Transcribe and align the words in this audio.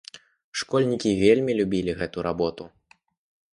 Школьнікі 0.61 1.11
вельмі 1.19 1.55
любілі 1.61 1.97
гэту 2.01 2.27
работу. 2.31 2.63